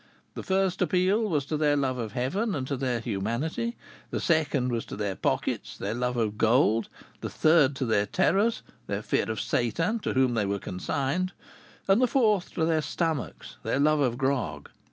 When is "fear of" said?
9.03-9.39